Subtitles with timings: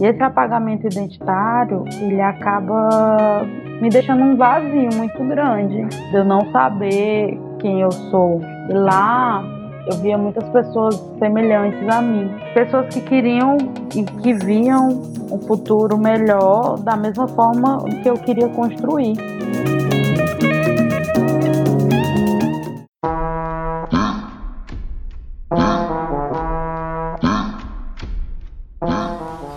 [0.00, 3.46] E esse apagamento identitário, ele acaba
[3.80, 8.40] me deixando um vazio muito grande, de eu não saber quem eu sou.
[8.68, 9.42] E lá
[9.86, 13.56] eu via muitas pessoas semelhantes a mim, pessoas que queriam
[13.94, 14.88] e que viam
[15.30, 19.14] um futuro melhor da mesma forma que eu queria construir.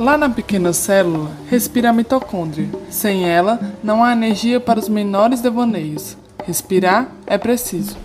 [0.10, 2.68] Lá na pequena célula respira a mitocôndria.
[2.89, 6.18] Sem ela, não há energia para os menores devaneios.
[6.43, 7.96] Respirar é preciso.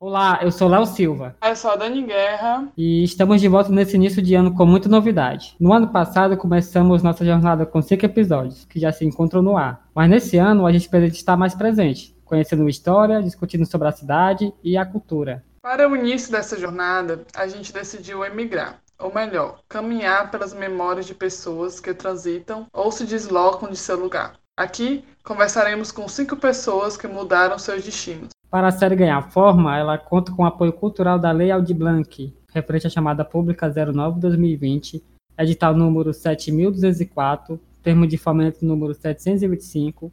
[0.00, 1.36] Olá, eu sou Léo Silva.
[1.46, 2.66] Eu sou a Dani Guerra.
[2.74, 5.54] E estamos de volta nesse início de ano com muita novidade.
[5.60, 9.90] No ano passado começamos nossa jornada com cinco episódios, que já se encontram no ar.
[9.94, 14.52] Mas nesse ano a gente pretende estar mais presente, conhecendo história, discutindo sobre a cidade
[14.62, 15.42] e a cultura.
[15.62, 18.80] Para o início dessa jornada, a gente decidiu emigrar.
[18.98, 24.34] Ou melhor, caminhar pelas memórias de pessoas que transitam ou se deslocam de seu lugar.
[24.56, 28.30] Aqui conversaremos com cinco pessoas que mudaram seus destinos.
[28.50, 32.34] Para a série ganhar forma, ela conta com o apoio cultural da Lei Aldir Blanc,
[32.48, 35.02] referente à chamada Pública 09-2020,
[35.36, 40.10] edital número 7204, termo de fomento número 725,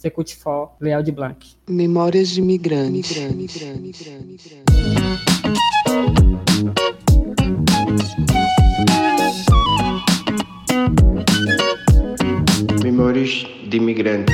[0.00, 1.36] 2020, Secutifor, Lei Aldir Blanc.
[1.68, 3.16] Memórias de migrantes.
[12.82, 14.32] Memórias de imigrante.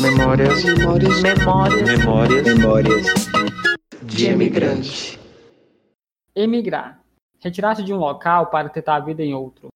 [0.00, 1.82] Memórias, Memórias, Memórias.
[1.98, 3.06] memórias, memórias
[4.02, 5.17] de imigrante.
[6.40, 7.02] Emigrar.
[7.40, 9.70] Retirar-se de um local para tentar a vida em outro,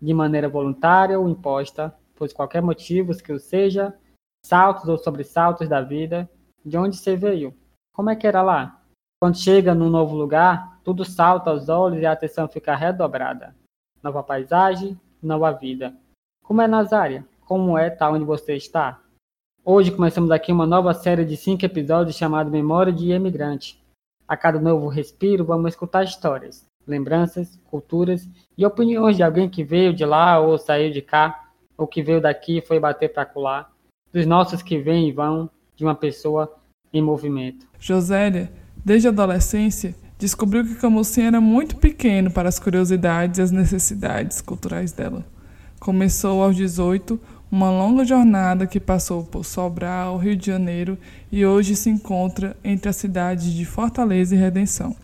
[0.00, 3.94] de maneira voluntária ou imposta, por qualquer motivo que o seja,
[4.42, 6.26] saltos ou sobressaltos da vida,
[6.64, 7.54] de onde você veio,
[7.92, 8.82] como é que era lá?
[9.20, 13.54] Quando chega num novo lugar, tudo salta aos olhos e a atenção fica redobrada.
[14.02, 15.94] Nova paisagem, nova vida.
[16.42, 17.26] Como é Nazária?
[17.44, 19.02] Como é estar onde você está?
[19.62, 23.84] Hoje começamos aqui uma nova série de cinco episódios chamada Memória de Emigrante.
[24.28, 28.28] A cada novo respiro, vamos escutar histórias, lembranças, culturas
[28.58, 32.20] e opiniões de alguém que veio de lá ou saiu de cá, ou que veio
[32.20, 33.70] daqui e foi bater para colar,
[34.12, 36.52] dos nossos que vêm e vão, de uma pessoa
[36.92, 37.66] em movimento.
[37.78, 38.50] Josélia,
[38.84, 44.40] desde a adolescência, descobriu que Camusim era muito pequeno para as curiosidades e as necessidades
[44.40, 45.24] culturais dela.
[45.78, 47.20] Começou aos 18
[47.50, 50.98] uma longa jornada que passou por Sobral, Rio de Janeiro
[51.30, 54.96] e hoje se encontra entre as cidades de Fortaleza e Redenção.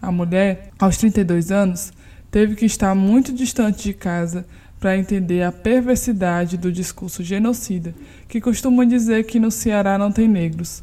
[0.00, 1.92] A mulher, aos 32 anos,
[2.30, 4.46] teve que estar muito distante de casa
[4.80, 7.94] para entender a perversidade do discurso genocida
[8.28, 10.82] que costuma dizer que no Ceará não tem negros.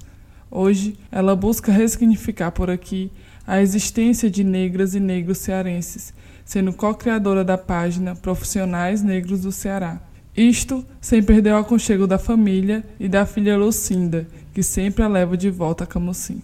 [0.49, 3.11] Hoje, ela busca ressignificar por aqui
[3.45, 6.13] a existência de negras e negros cearenses,
[6.45, 10.01] sendo co-criadora da página Profissionais Negros do Ceará.
[10.35, 15.35] Isto sem perder o aconchego da família e da filha Lucinda, que sempre a leva
[15.35, 16.41] de volta a Camusim.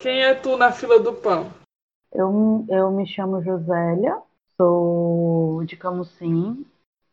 [0.00, 1.46] Quem é tu na fila do pão?
[2.12, 4.16] Eu, eu me chamo Josélia,
[4.56, 6.66] sou de Camusim,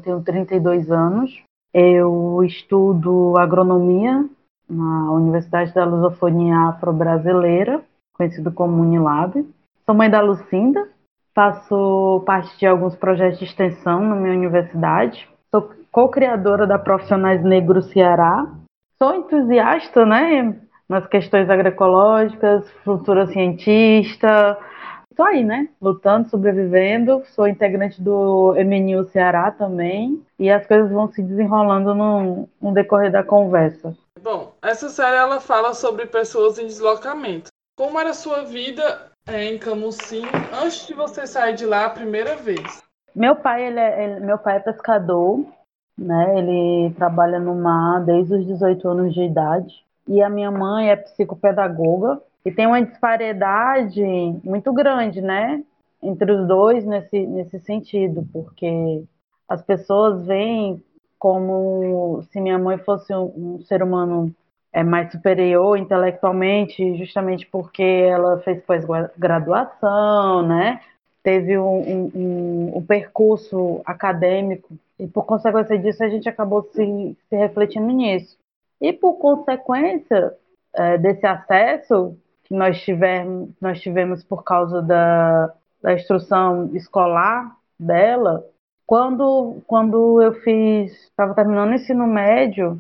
[0.03, 1.44] tenho 32 anos.
[1.71, 4.27] Eu estudo agronomia
[4.67, 7.83] na Universidade da Lusofonia Afro-Brasileira,
[8.17, 9.45] conhecido como Unilab.
[9.85, 10.87] Sou mãe da Lucinda,
[11.33, 15.29] faço parte de alguns projetos de extensão na minha universidade.
[15.51, 18.47] Sou co-criadora da Profissionais Negros Ceará.
[18.97, 20.55] Sou entusiasta, né,
[20.87, 24.57] nas questões agroecológicas, futura cientista.
[25.11, 27.23] Estou aí, né, lutando, sobrevivendo.
[27.27, 30.21] Sou integrante do MNU Ceará também.
[30.39, 33.95] E as coisas vão se desenrolando no, no decorrer da conversa.
[34.21, 37.50] Bom, essa série ela fala sobre pessoas em deslocamento.
[37.77, 40.24] Como era a sua vida é, em Camusim
[40.54, 42.81] antes de você sair de lá a primeira vez?
[43.13, 45.45] Meu pai, ele é, ele- meu pai é pescador,
[45.98, 46.39] né?
[46.39, 49.83] Ele trabalha no mar desde os 18 anos de idade.
[50.07, 54.01] E a minha mãe é psicopedagoga e tem uma disparidade
[54.44, 55.62] muito grande, né?
[56.01, 59.04] Entre os dois nesse, nesse sentido, porque
[59.50, 60.81] as pessoas veem
[61.19, 64.33] como se minha mãe fosse um, um ser humano
[64.75, 70.81] é mais superior intelectualmente, justamente porque ela fez pós-graduação, né?
[71.24, 77.36] Teve um, um, um, percurso acadêmico e por consequência disso a gente acabou se, se
[77.38, 78.38] refletindo nisso.
[78.81, 80.33] E por consequência
[80.74, 88.45] é, desse acesso, que nós tivemos, nós tivemos por causa da, da instrução escolar dela,
[88.86, 92.80] quando, quando eu fiz, estava terminando o ensino médio,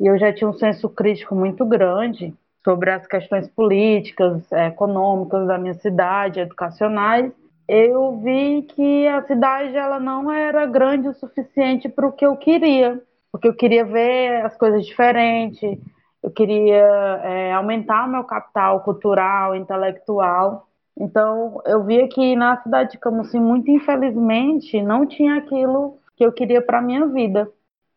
[0.00, 5.58] e eu já tinha um senso crítico muito grande sobre as questões políticas, econômicas da
[5.58, 7.32] minha cidade, educacionais,
[7.68, 12.36] eu vi que a cidade ela não era grande o suficiente para o que eu
[12.36, 13.00] queria,
[13.30, 15.78] porque eu queria ver as coisas diferentes,
[16.22, 16.84] eu queria
[17.22, 20.66] é, aumentar meu capital cultural, intelectual.
[20.98, 26.32] Então, eu via que na cidade de Camusim, muito infelizmente, não tinha aquilo que eu
[26.32, 27.48] queria para minha vida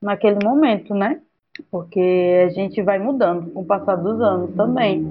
[0.01, 1.19] naquele momento, né?
[1.69, 5.05] Porque a gente vai mudando com o passar dos anos também.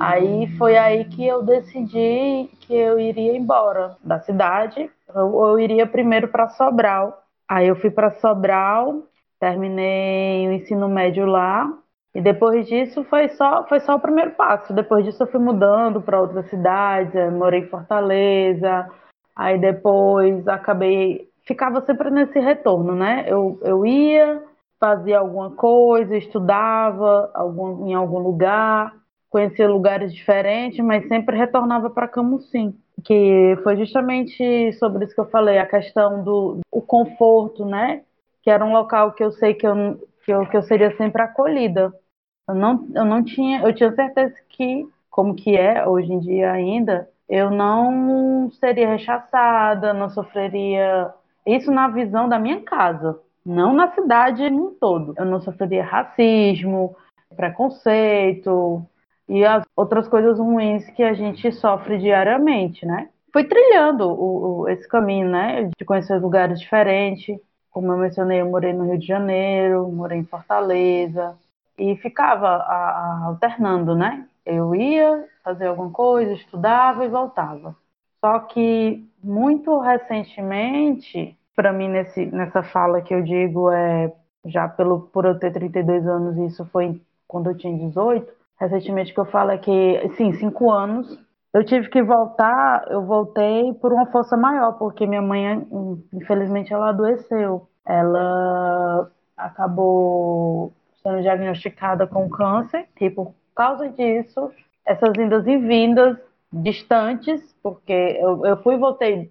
[0.00, 4.88] Aí foi aí que eu decidi que eu iria embora da cidade.
[5.14, 7.24] Eu, eu iria primeiro para Sobral.
[7.48, 9.02] Aí eu fui para Sobral,
[9.40, 11.72] terminei o ensino médio lá.
[12.14, 14.72] E depois disso foi só, foi só o primeiro passo.
[14.72, 18.88] Depois disso eu fui mudando para outras cidades, morei em Fortaleza.
[19.34, 21.28] Aí depois acabei.
[21.46, 23.24] Ficava sempre nesse retorno, né?
[23.26, 24.42] Eu, eu ia,
[24.78, 28.94] fazia alguma coisa, estudava algum, em algum lugar,
[29.30, 35.30] conhecia lugares diferentes, mas sempre retornava para Camusim, que foi justamente sobre isso que eu
[35.30, 38.02] falei, a questão do o conforto, né?
[38.42, 41.22] Que era um local que eu sei que eu, que eu, que eu seria sempre
[41.22, 41.92] acolhida.
[42.48, 46.50] Eu não, eu não tinha, eu tinha certeza que, como que é hoje em dia
[46.52, 51.12] ainda, eu não seria rechaçada, não sofreria
[51.46, 55.14] isso na visão da minha casa, não na cidade no todo.
[55.16, 56.94] Eu não sofreria racismo,
[57.34, 58.84] preconceito,
[59.28, 63.08] e as outras coisas ruins que a gente sofre diariamente, né?
[63.32, 65.70] Fui trilhando o, o, esse caminho, né?
[65.78, 67.38] De conhecer lugares diferentes.
[67.70, 71.36] Como eu mencionei, eu morei no Rio de Janeiro, morei em Fortaleza
[71.78, 74.26] e ficava a, a, alternando, né?
[74.44, 77.76] Eu ia fazer alguma coisa, estudava e voltava.
[78.20, 84.12] Só que muito recentemente, para mim nesse, nessa fala que eu digo é
[84.44, 89.18] já pelo por eu ter 32 anos, isso foi quando eu tinha 18, recentemente que
[89.18, 91.18] eu falo é que, sim, cinco anos.
[91.52, 95.66] Eu tive que voltar, eu voltei por uma força maior, porque minha mãe,
[96.12, 97.68] infelizmente, ela adoeceu.
[97.84, 100.72] Ela acabou
[101.02, 104.52] sendo diagnosticada com câncer e por causa disso,
[104.86, 106.16] essas indas e vindas
[106.52, 109.28] distantes, porque eu, eu fui e voltei,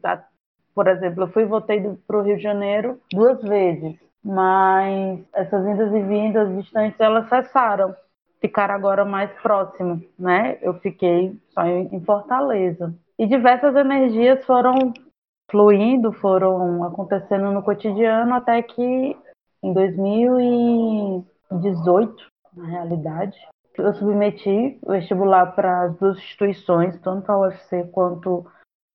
[0.77, 5.65] por exemplo, eu fui e voltei para o Rio de Janeiro duas vezes, mas essas
[5.65, 7.95] indas e vindas distantes, elas cessaram
[8.39, 10.59] ficar agora mais próximo, né?
[10.62, 12.94] Eu fiquei só em Fortaleza.
[13.18, 14.94] E diversas energias foram
[15.50, 19.18] fluindo, foram acontecendo no cotidiano até que
[19.63, 22.15] em 2018,
[22.56, 23.35] na realidade,
[23.75, 28.45] eu submeti o vestibular para as duas instituições, tanto a UFC quanto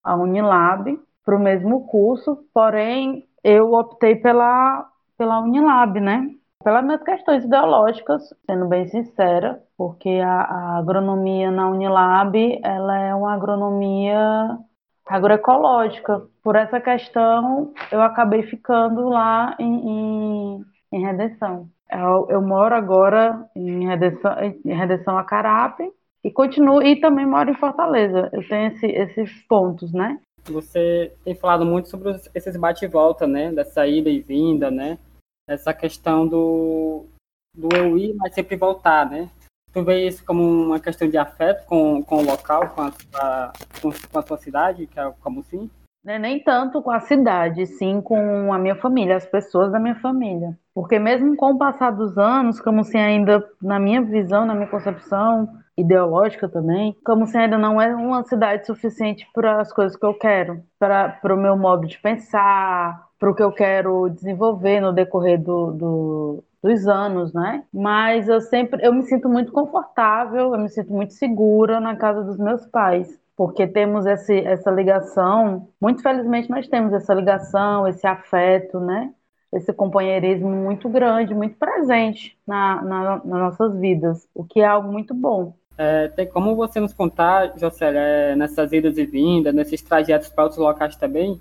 [0.05, 6.29] a Unilab, para o mesmo curso, porém eu optei pela, pela Unilab, né?
[6.63, 13.15] pelas minhas questões ideológicas, sendo bem sincera, porque a, a, agronomia na Unilab ela é
[13.15, 14.59] uma agronomia
[15.07, 16.23] agroecológica.
[16.43, 21.69] Por essa questão, eu acabei ficando lá em, em, em Redenção.
[21.91, 24.33] Eu, eu, moro agora em Redenção,
[24.65, 25.85] em Redenção Acarape
[26.25, 28.31] e continuo e também moro em Fortaleza.
[28.33, 30.19] Eu tenho esse, esses pontos, né?
[30.45, 33.53] Você tem falado muito sobre esses bate e volta, né?
[33.53, 34.99] Da saída e vinda, né?
[35.47, 37.07] essa questão do,
[37.55, 39.31] do eu ir, mas sempre voltar, né?
[39.73, 44.19] Tu vê isso como uma questão de afeto com, com o local, com a, com
[44.19, 45.71] a sua cidade, que é como sim?
[46.05, 49.95] É, nem tanto com a cidade, sim com a minha família, as pessoas da minha
[49.97, 50.59] família.
[50.75, 54.67] Porque mesmo com o passar dos anos, como se ainda, na minha visão, na minha
[54.67, 60.05] concepção ideológica também, como se ainda não é uma cidade suficiente para as coisas que
[60.05, 64.93] eu quero, para o meu modo de pensar, para o que eu quero desenvolver no
[64.93, 67.65] decorrer do, do, dos anos, né?
[67.73, 72.25] Mas eu sempre, eu me sinto muito confortável, eu me sinto muito segura na casa
[72.25, 75.69] dos meus pais, porque temos esse, essa ligação.
[75.81, 79.13] Muito felizmente nós temos essa ligação, esse afeto, né?
[79.53, 84.91] Esse companheirismo muito grande, muito presente na, na, nas nossas vidas, o que é algo
[84.91, 85.55] muito bom.
[85.77, 90.45] É, tem como você nos contar, Jocélia, é, nessas idas e vindas, nesses trajetos para
[90.45, 91.41] outros locais também,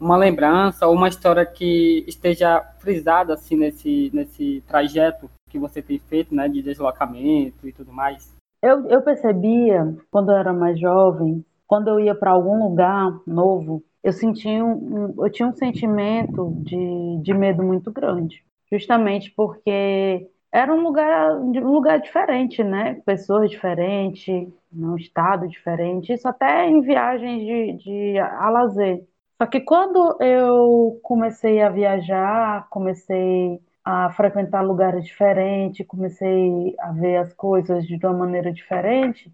[0.00, 5.98] uma lembrança ou uma história que esteja frisada assim nesse nesse trajeto que você tem
[5.98, 8.33] feito, né, de deslocamento e tudo mais?
[8.64, 13.84] Eu, eu percebia quando eu era mais jovem, quando eu ia para algum lugar novo,
[14.02, 18.42] eu sentia um, eu tinha um sentimento de, de medo muito grande,
[18.72, 22.94] justamente porque era um lugar, um lugar diferente, né?
[23.04, 29.06] Pessoas diferentes, um estado diferente, isso até em viagens de, de a lazer.
[29.36, 37.16] Só que quando eu comecei a viajar, comecei a frequentar lugares diferentes, comecei a ver
[37.18, 39.30] as coisas de uma maneira diferente,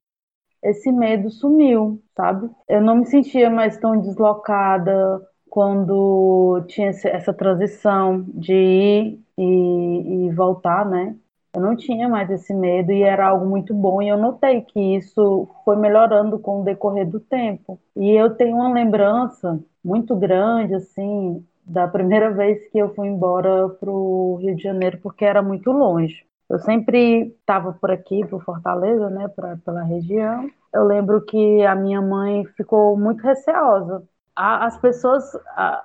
[0.63, 2.51] esse medo sumiu, sabe?
[2.69, 10.31] Eu não me sentia mais tão deslocada quando tinha essa transição de ir e, e
[10.35, 11.17] voltar, né?
[11.53, 14.01] Eu não tinha mais esse medo e era algo muito bom.
[14.01, 17.81] E eu notei que isso foi melhorando com o decorrer do tempo.
[17.97, 23.69] E eu tenho uma lembrança muito grande, assim, da primeira vez que eu fui embora
[23.69, 26.25] para o Rio de Janeiro, porque era muito longe.
[26.49, 30.51] Eu sempre estava por aqui, por Fortaleza, né, pra, pela região.
[30.75, 34.03] Eu lembro que a minha mãe ficou muito receosa.
[34.35, 35.25] as pessoas.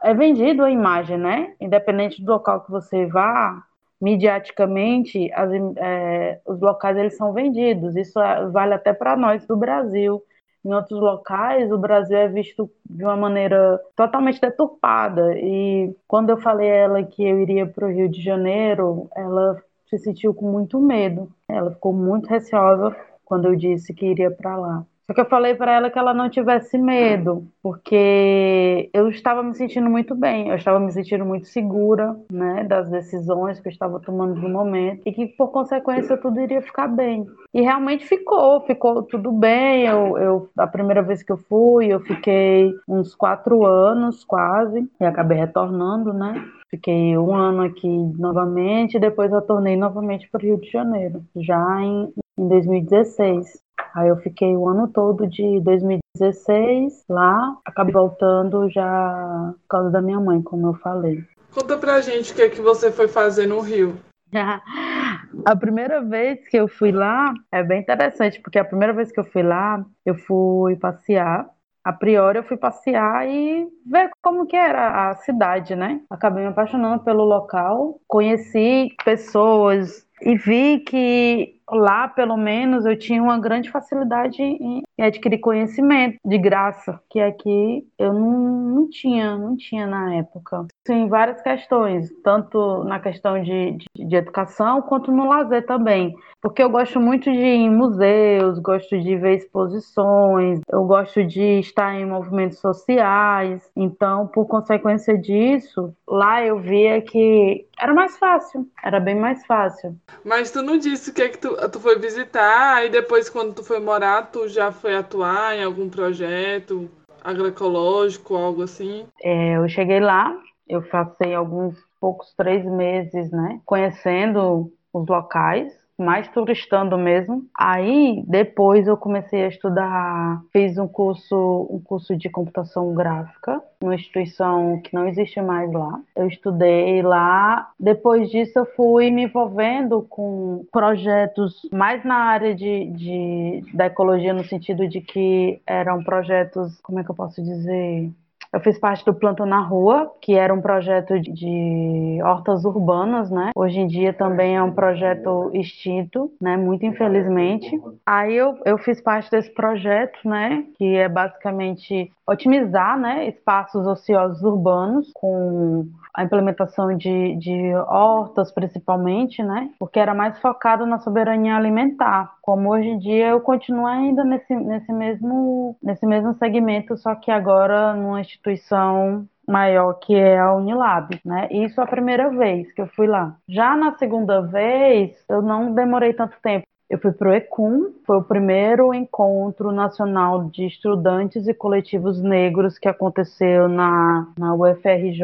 [0.02, 1.54] é vendido a imagem, né?
[1.62, 3.62] Independente do local que você vá,
[4.02, 7.96] mediaticamente, as, é, os locais eles são vendidos.
[7.96, 10.22] Isso é, vale até para nós do Brasil.
[10.66, 15.38] Em outros locais, o Brasil é visto de uma maneira totalmente deturpada.
[15.38, 19.62] E quando eu falei a ela que eu iria para o Rio de Janeiro, ela
[19.86, 21.32] se sentiu com muito medo.
[21.48, 24.86] Ela ficou muito receosa quando eu disse que iria para lá.
[25.08, 29.54] Só que eu falei para ela que ela não tivesse medo, porque eu estava me
[29.54, 34.00] sentindo muito bem, eu estava me sentindo muito segura, né, das decisões que eu estava
[34.00, 37.28] tomando no momento e que por consequência tudo iria ficar bem.
[37.54, 39.86] E realmente ficou, ficou tudo bem.
[39.86, 45.06] Eu, eu a primeira vez que eu fui, eu fiquei uns quatro anos quase e
[45.06, 46.44] acabei retornando, né?
[46.70, 51.24] Fiquei um ano aqui novamente e depois eu tornei novamente para o Rio de Janeiro,
[51.36, 53.65] já em, em 2016.
[53.94, 60.02] Aí eu fiquei o ano todo de 2016 lá, acabei voltando já por causa da
[60.02, 61.24] minha mãe, como eu falei.
[61.54, 63.96] Conta pra gente o que é que você foi fazer no Rio.
[65.46, 69.20] a primeira vez que eu fui lá é bem interessante, porque a primeira vez que
[69.20, 71.48] eu fui lá, eu fui passear.
[71.84, 76.02] A priori eu fui passear e ver como que era a cidade, né?
[76.10, 83.22] Acabei me apaixonando pelo local, conheci pessoas e vi que lá, pelo menos, eu tinha
[83.22, 88.32] uma grande facilidade em, adquirir conhecimento de graça, que aqui eu não,
[88.76, 90.68] não tinha, não tinha na época.
[90.90, 96.16] Em várias questões, tanto na questão de, de, de educação quanto no lazer também.
[96.42, 101.60] Porque eu gosto muito de ir em museus, gosto de ver exposições, eu gosto de
[101.60, 103.68] estar em movimentos sociais.
[103.76, 109.96] Então, por consequência disso, lá eu via que era mais fácil, era bem mais fácil.
[110.24, 113.54] Mas tu não disse o que é que tu tu foi visitar e depois quando
[113.54, 116.90] tu foi morar, tu já foi atuar em algum projeto
[117.24, 119.06] agroecológico, algo assim?
[119.22, 120.36] É, eu cheguei lá,
[120.68, 127.46] eu passei alguns poucos três meses, né, conhecendo os locais mais turistando mesmo.
[127.58, 133.96] Aí depois eu comecei a estudar, fiz um curso, um curso de computação gráfica, numa
[133.96, 136.00] instituição que não existe mais lá.
[136.16, 137.72] Eu estudei lá.
[137.80, 144.34] Depois disso eu fui me envolvendo com projetos mais na área de, de da ecologia
[144.34, 148.12] no sentido de que eram projetos, como é que eu posso dizer?
[148.56, 153.52] Eu fiz parte do Planta na Rua, que era um projeto de hortas urbanas, né?
[153.54, 156.56] Hoje em dia também é um projeto extinto, né?
[156.56, 157.70] Muito infelizmente.
[158.06, 160.64] Aí eu, eu fiz parte desse projeto, né?
[160.78, 163.28] Que é basicamente otimizar, né?
[163.28, 169.70] Espaços ociosos urbanos com a implementação de, de hortas, principalmente, né?
[169.78, 172.32] Porque era mais focado na soberania alimentar.
[172.46, 177.32] Como hoje em dia eu continuo ainda nesse, nesse, mesmo, nesse mesmo segmento, só que
[177.32, 181.48] agora numa instituição maior que é a Unilab, né?
[181.50, 183.36] Isso a primeira vez que eu fui lá.
[183.50, 186.68] Já na segunda vez, eu não demorei tanto tempo.
[186.88, 192.78] Eu fui para o ECUM, foi o primeiro encontro nacional de estudantes e coletivos negros
[192.78, 195.24] que aconteceu na, na UFRJ,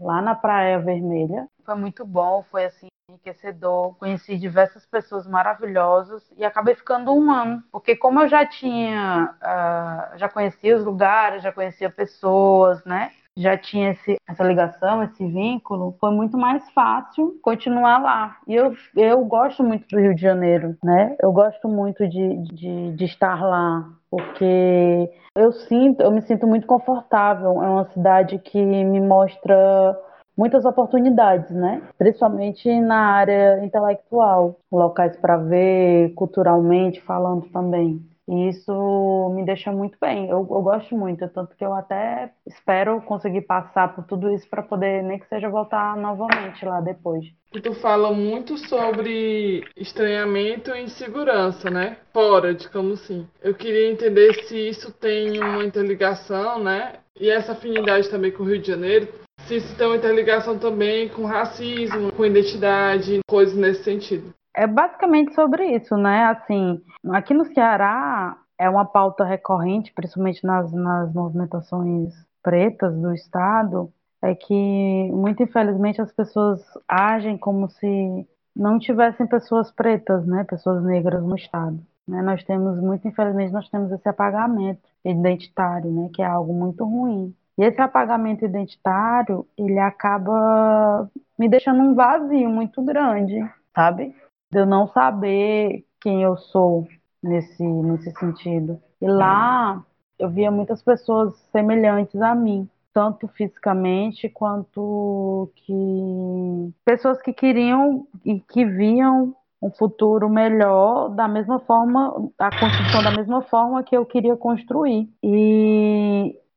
[0.00, 1.46] lá na Praia Vermelha.
[1.66, 7.62] Foi muito bom, foi assim enriquecedor, conheci diversas pessoas maravilhosas e acabei ficando um ano,
[7.70, 13.12] porque como eu já tinha, uh, já conhecia os lugares, já conhecia pessoas, né?
[13.36, 18.38] já tinha esse, essa ligação, esse vínculo, foi muito mais fácil continuar lá.
[18.48, 21.16] E eu, eu gosto muito do Rio de Janeiro, né?
[21.20, 26.66] Eu gosto muito de, de, de estar lá, porque eu sinto, eu me sinto muito
[26.66, 27.62] confortável.
[27.62, 29.94] É uma cidade que me mostra
[30.36, 31.82] muitas oportunidades, né?
[31.96, 38.00] Principalmente na área intelectual, locais para ver, culturalmente falando também.
[38.28, 40.28] E isso me deixa muito bem.
[40.28, 44.64] Eu, eu gosto muito, tanto que eu até espero conseguir passar por tudo isso para
[44.64, 47.24] poder, nem que seja, voltar novamente lá depois.
[47.54, 51.98] E tu fala muito sobre estranhamento e insegurança, né?
[52.12, 53.28] Fora de Camusim.
[53.40, 56.94] Eu queria entender se isso tem uma interligação, né?
[57.18, 59.08] E essa afinidade também com o Rio de Janeiro,
[59.46, 64.34] se isso tem uma interligação também com racismo, com identidade, coisas nesse sentido.
[64.54, 66.24] É basicamente sobre isso, né?
[66.24, 73.92] Assim, aqui no Ceará é uma pauta recorrente, principalmente nas, nas movimentações pretas do Estado,
[74.22, 80.42] é que, muito infelizmente, as pessoas agem como se não tivessem pessoas pretas, né?
[80.44, 81.78] Pessoas negras no Estado.
[82.08, 82.22] Né?
[82.22, 86.08] Nós temos, muito infelizmente, nós temos esse apagamento identitário, né?
[86.14, 87.34] Que é algo muito ruim.
[87.58, 93.38] E esse apagamento identitário, ele acaba me deixando um vazio muito grande,
[93.74, 94.14] sabe?
[94.50, 96.86] De eu não saber quem eu sou
[97.22, 98.80] nesse, nesse sentido.
[99.00, 99.82] E lá
[100.18, 108.40] eu via muitas pessoas semelhantes a mim, tanto fisicamente quanto que pessoas que queriam e
[108.40, 114.04] que viam um futuro melhor da mesma forma, a construção da mesma forma que eu
[114.04, 115.08] queria construir.
[115.22, 115.85] E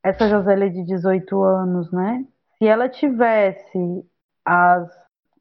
[0.03, 2.25] essa Josélia de 18 anos, né?
[2.57, 4.05] Se ela tivesse
[4.45, 4.89] as,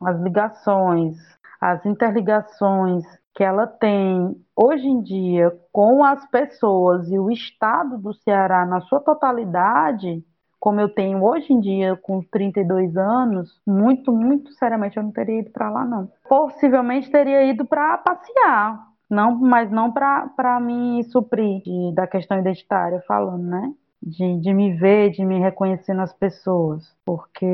[0.01, 1.17] as ligações,
[1.61, 8.13] as interligações que ela tem hoje em dia com as pessoas e o estado do
[8.13, 10.25] Ceará na sua totalidade,
[10.59, 15.39] como eu tenho hoje em dia com 32 anos, muito, muito seriamente eu não teria
[15.39, 16.11] ido para lá não.
[16.29, 23.01] Possivelmente teria ido para passear, não, mas não para me suprir de, da questão identitária
[23.07, 23.73] falando, né?
[24.03, 27.47] De, de me ver, de me reconhecer nas pessoas, porque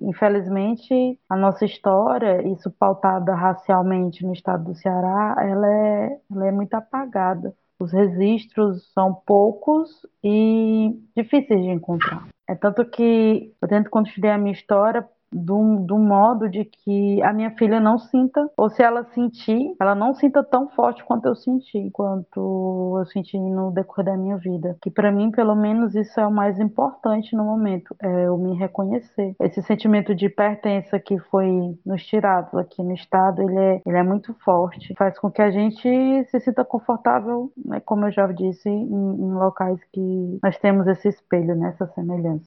[0.00, 6.52] infelizmente a nossa história, isso pautada racialmente no estado do Ceará, ela é, ela é
[6.52, 7.54] muito apagada.
[7.78, 12.28] Os registros são poucos e difíceis de encontrar.
[12.48, 17.32] É tanto que eu tento construir a minha história do, do modo de que a
[17.32, 21.34] minha filha não sinta, ou se ela sentir, ela não sinta tão forte quanto eu
[21.34, 24.76] senti, quanto eu senti no decorrer da minha vida.
[24.82, 28.56] Que para mim, pelo menos, isso é o mais importante no momento, é eu me
[28.56, 29.34] reconhecer.
[29.40, 34.02] Esse sentimento de pertença que foi nos tirado aqui no estado, ele é, ele é
[34.02, 38.68] muito forte, faz com que a gente se sinta confortável, né, como eu já disse,
[38.68, 42.44] em, em locais que nós temos esse espelho, né, semelhança.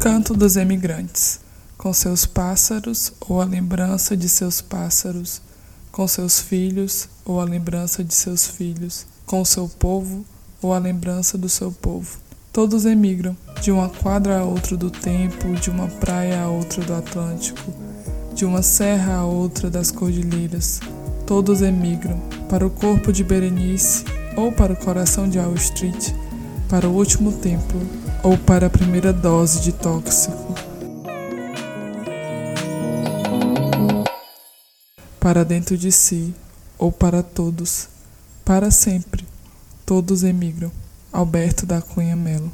[0.00, 1.40] Canto dos Emigrantes,
[1.76, 5.42] com seus pássaros ou a lembrança de seus pássaros,
[5.90, 10.24] com seus filhos ou a lembrança de seus filhos, com seu povo
[10.62, 12.16] ou a lembrança do seu povo.
[12.52, 16.94] Todos emigram, de uma quadra a outra do tempo, de uma praia a outra do
[16.94, 17.74] Atlântico,
[18.32, 20.78] de uma serra a outra das cordilheiras.
[21.26, 24.04] Todos emigram para o corpo de Berenice
[24.36, 26.12] ou para o coração de Wall Street,
[26.68, 27.80] para o último templo
[28.22, 30.54] ou para a primeira dose de tóxico.
[35.18, 36.34] Para dentro de si
[36.78, 37.88] ou para todos,
[38.44, 39.26] para sempre,
[39.86, 40.70] todos emigram.
[41.10, 42.52] Alberto da Cunha Melo.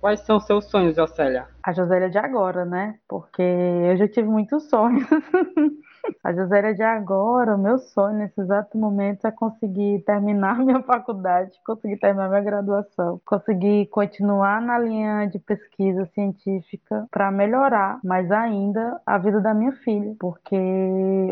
[0.00, 1.46] Quais são seus sonhos, Josélia?
[1.62, 2.98] A Josélia de agora, né?
[3.08, 5.06] Porque eu já tive muitos sonhos.
[6.22, 11.52] A Josélia de agora, o meu sonho nesse exato momento é conseguir terminar minha faculdade,
[11.64, 19.00] conseguir terminar minha graduação, conseguir continuar na linha de pesquisa científica para melhorar mais ainda
[19.06, 20.56] a vida da minha filha, porque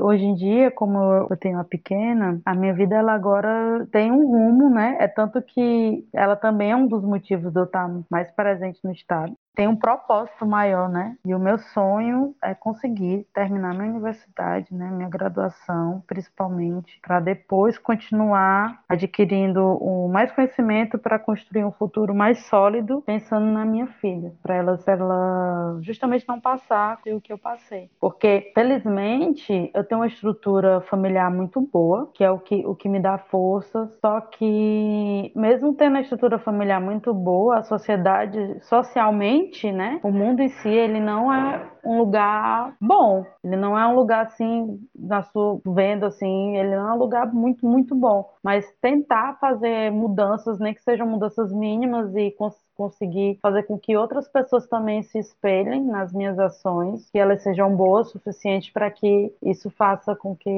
[0.01, 0.99] hoje em dia, como
[1.31, 4.97] eu tenho uma pequena, a minha vida ela agora tem um rumo, né?
[5.01, 8.93] É tanto que ela também é um dos motivos de eu estar mais presente no
[8.93, 11.17] estado tem um propósito maior, né?
[11.25, 17.79] E o meu sonho é conseguir terminar minha universidade, né, minha graduação, principalmente, para depois
[17.79, 24.35] continuar adquirindo o mais conhecimento para construir um futuro mais sólido, pensando na minha filha,
[24.43, 27.91] para ela, ela justamente não passar o que eu passei.
[27.99, 32.89] Porque, felizmente, eu tenho uma estrutura familiar muito boa, que é o que, o que
[32.91, 39.46] me dá força, só que, mesmo tendo a estrutura familiar muito boa, a sociedade, socialmente,
[39.73, 40.01] né?
[40.03, 43.25] O mundo em si, ele não é um lugar bom.
[43.43, 47.33] Ele não é um lugar assim, na sua vendo assim, ele não é um lugar
[47.33, 48.31] muito, muito bom.
[48.43, 53.97] Mas tentar fazer mudanças, nem que sejam mudanças mínimas e cons conseguir fazer com que
[53.97, 58.91] outras pessoas também se espelhem nas minhas ações, que elas sejam boas o suficiente para
[58.91, 60.51] que isso faça com que